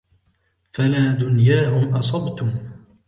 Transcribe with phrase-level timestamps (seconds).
[0.71, 2.51] فَلَا دُنْيَاهُمْ أَصَبْتُمْ